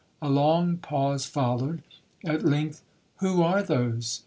[0.19, 1.83] A long pause followed.
[2.25, 4.19] At length,—'Who are those?'